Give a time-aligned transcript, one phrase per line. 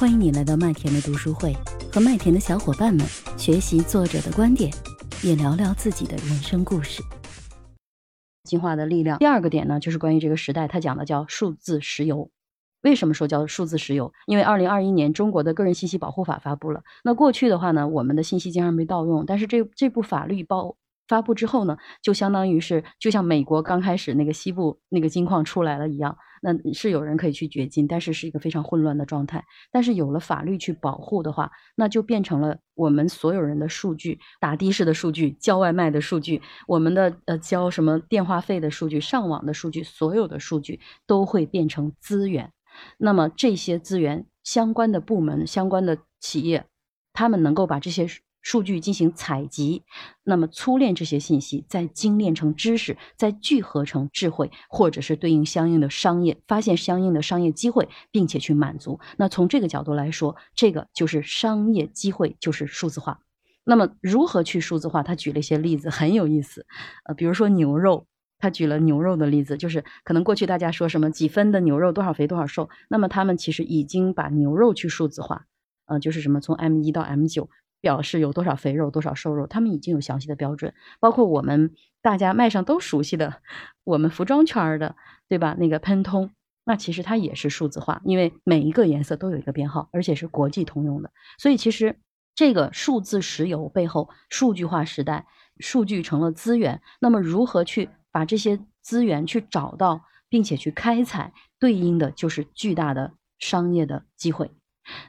[0.00, 1.54] 欢迎你来到麦田的读书会，
[1.92, 3.06] 和麦田的小伙伴们
[3.36, 4.72] 学习作者的观点，
[5.22, 7.02] 也聊聊自己的人生故事。
[8.44, 9.18] 进化的力量。
[9.18, 12.30] 第二个点呢，就是关于这个时代，它讲的叫数字石油。
[12.80, 14.10] 为什么说叫数字石油？
[14.26, 16.82] 因为二零二一年中国的个人信息保护法发布了。
[17.04, 20.76] 那过去的话呢，我们的信息经常被盗用，但是这这部法律包。
[21.10, 29.44] 发布之后呢，就相当于是就像美国刚开始那个西部那个金矿出来了一样，那是有人可以去掘金，但是是一个非常混乱的状态。
[29.72, 42.52] 但是有了法律去保护的话，那就变成了我们所有人的数据，打的士的数据、交外卖的数据、我们的呃交什么电话费的数据、上网的数据，所有的数据都会变成资源。
[42.98, 46.66] 那么这些资源相关的部门、相关的企业，
[47.12, 48.06] 他们能够把这些。
[48.42, 49.82] 数据进行采集，
[50.24, 58.98] 那么粗炼这些信息，再精炼成知识，再聚合成智慧，或者是对应相应的商业，发现相应的商业机会，并且去满足。
[59.16, 63.20] 那从这个角度来说，这个就是商业机会，就是数字化。
[63.62, 65.02] 那么如何去数字化？
[65.02, 66.66] 他举了一些例子，很有意思。
[67.04, 68.06] 呃，比如说牛肉，
[68.38, 75.44] 他举了牛肉的例子，就是可能过去大家说什么几分的牛肉多少肥多少瘦，那么他们其实已经把牛肉去数字化，
[75.84, 77.50] 呃，就是什么从 M 一到 M 九。
[77.80, 83.42] 表示有多少肥肉，多少瘦肉，他们已经有详细的标准，包括我们大家麦上都熟悉的，
[83.84, 84.96] 我们服装圈的，
[85.28, 85.56] 对吧？
[85.58, 86.30] 那个喷通，
[86.64, 91.10] 那其实它也是数字化，因为每一个颜色都有一个编号，而且是国际通用的。
[91.38, 91.96] 所以其实
[92.34, 95.26] 这个数字石油背后，数据化时代，
[95.58, 104.50] 数据成了资源，那么如何去把这些资源去找到，并且去开采，对应的就是巨大的商业的机会。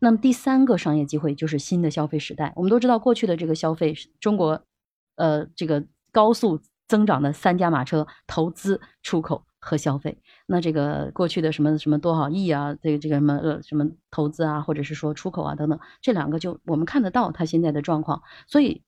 [0.00, 2.52] 那么第三个商业机会就是新的消费时代。
[2.56, 4.62] 我们都知道，过去的这个消费，中国，
[5.16, 10.18] 呃，这个高速增长的三驾马车：投资、出口和消费。
[10.46, 18.22] 那这个过去的什么什么多少亿啊，这个这个什么呃什么投资啊，或者是说出口啊等等，这两个就我们看得到它现在的状况。
[18.46, 18.82] 所以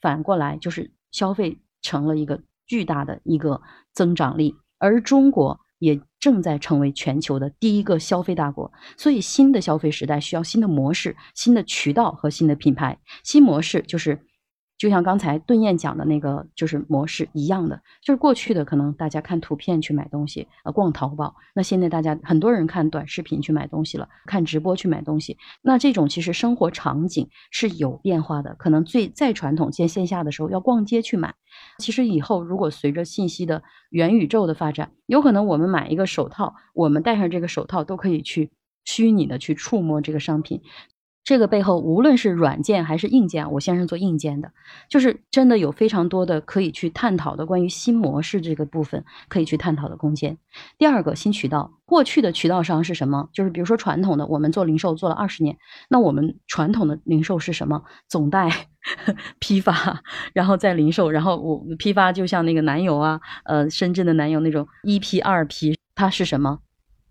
[0.00, 5.60] 反过来就是消费成了一个巨大的一个增长力，而中国。
[5.80, 12.98] 也正在成为全球的第一个消费大国，所以新的消费时代需要新的模式、新的渠道和新的品牌。
[13.22, 14.18] 新模式就是。
[14.84, 21.34] 就像刚才顿燕讲的那个，就是模式一样的，就是过去的可能大家看图片去买东西，呃，逛淘宝。
[21.54, 25.38] 那现在大家很多人看短视频去买东西了，看直播去买东西。
[25.62, 28.54] 那这种其实生活场景是有变化的。
[28.56, 31.34] 可能最再传统见线下的时候要逛街去买，
[31.78, 38.50] 其实以后如果随着信息的元宇宙的发展，有可能我们买一个手套，我们戴上这个手套都可以去
[38.84, 40.60] 虚拟的去触摸这个商品。
[41.24, 44.52] 这个背后，无论是软件还是硬件，我先是做硬件的，
[44.90, 50.36] 就是真的有非常多的可以去探讨的关于新模式这个部分可以去探讨的空间。
[50.76, 53.30] 第二个新渠道，过去的渠道商是什么？
[53.32, 55.56] 就是比如说传统的，我们做零售做了二十年，
[55.88, 57.82] 那我们传统的零售是什么？
[58.06, 58.50] 总代、
[59.40, 60.02] 批发，
[60.34, 66.58] 然后再零售，然后我批发就像那个南油啊，呃，深圳的南油那种一批二批，它是什么？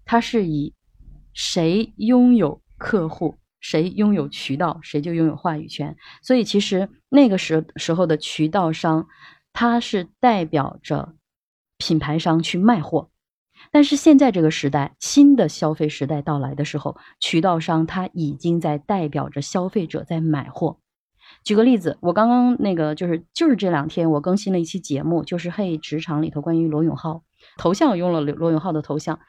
[0.05, 0.71] 它是以
[1.33, 3.37] 谁拥有客户？
[3.63, 5.95] 谁拥有渠道，谁就拥有话语权。
[6.21, 9.07] 所以，其实那个时时候的渠道商，
[9.53, 11.15] 他是代表着
[11.77, 13.09] 品牌商去卖货。
[13.71, 20.79] 但是现在这个时代，新的消费时代到来的时候，渠道商他已经在代表着消费者在买货。
[21.45, 27.23] 举个例子，我刚刚那个就是就是这两天我更新了一期节目，就是《嘿职场》里头关于罗永浩
[27.57, 29.21] 头像用了罗永浩的头像，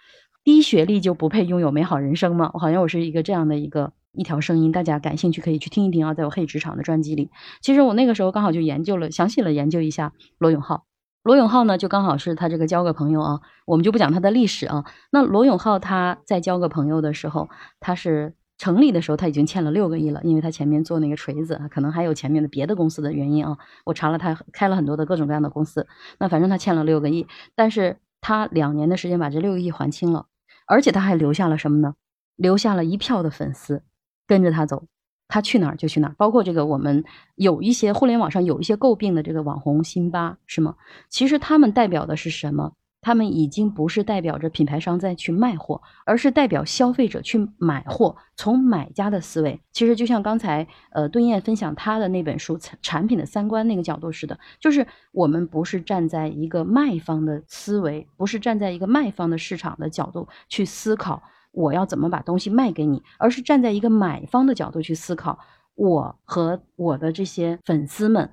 [0.43, 2.51] 低学历就不配拥有美好人生吗？
[2.55, 3.93] 我好像我是一个这样的一个。
[4.15, 7.31] 一条声音，大家感兴趣可以去听一听啊，在我黑职场的专辑里。
[7.61, 10.87] 其实我那个时候刚好就研究了，详细了研究一下罗永浩。
[11.23, 14.85] 罗永浩呢，就刚好是他这个交个朋友啊，我们就不讲他的历史啊。
[15.11, 17.49] 那罗永浩他在交个朋友的时候，
[17.81, 23.57] 他是成立的时候他已经欠了六个亿了，因为他前面做那个锤子，可能还有前面的别的公司的原因啊。
[23.87, 25.87] 我查了，他开了很多的各种各样的公司，
[26.19, 30.27] 那反正他欠了六个亿，但是他两年的时间把这六个亿还清了，
[30.67, 31.95] 而且他还留下了什么呢？
[32.37, 33.83] 留下了一票的粉丝。
[34.27, 34.85] 跟着他走，
[35.29, 36.15] 他去哪儿就去哪儿。
[36.17, 37.05] 包括这个，我们
[37.35, 40.77] 有一些互联网上有一些诟病的这个网红辛巴，是吗？
[41.09, 42.73] 其实他们代表的是什么？
[43.07, 48.17] 他们已经不是代表着品牌商在去卖货，而是代表消费者去买货。
[48.35, 61.23] 从买家的思维，其实就像刚才呃顿燕分享他的那本书《产品的三观》那个角度似的，就是我们不是站在一个卖方的思维，不是站在一个卖方的市场的角度去思考。
[61.55, 65.39] 我要怎么把东西卖给你，而是站在一个买方的角度去思考，
[65.75, 68.31] 我和我的这些粉丝们，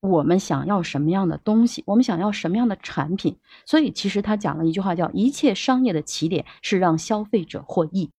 [0.00, 3.36] 我们想要什么样的东西，我们想要什么样的产品。
[3.66, 8.10] 所以其实他讲了一句话，叫一切商业的起点是让消费者获益。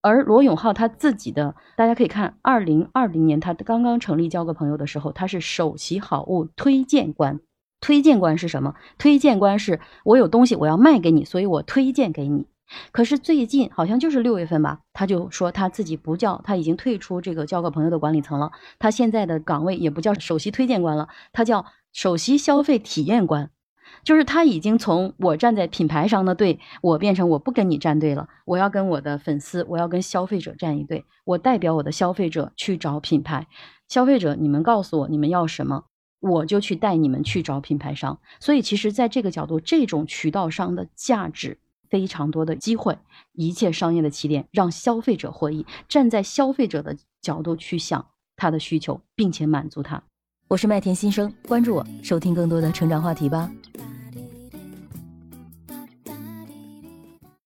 [0.00, 7.38] 而罗永浩他自己的，大家可以看，二零二零年他刚刚成立交个朋友的时候，他是首席好物推荐官。
[7.80, 8.74] 推荐官是什么？
[8.98, 12.46] 推荐官是我有东西我要卖给你，所以我推荐给你。
[12.90, 18.52] 可是最近好像就是六月份吧，他就说他自己不叫，他已经退出这个交个朋友的管理层了。
[18.78, 23.50] 他现在的岗位也不叫首席推荐官了，他叫首席消费体验官。
[24.04, 33.46] 就是他已经从我站在品牌商的队，我变成我不跟你站队了，我要跟我的粉丝，我要跟消费者站一队，我代表我的消费者去找品牌。
[33.88, 35.84] 消费者，你们告诉我你们要什么，
[36.20, 38.18] 我就去带你们去找品牌商。
[38.40, 41.58] 所以其实，在这个角度，这种渠道商的价值
[41.92, 42.96] 非常多的机会，
[43.32, 50.02] 一切商业的起点，让消费者获益，站在消费者的角度去想他的需求，并且满足他。
[50.48, 53.50] 我是麦田新生，关注我，收听更多的成长话题吧。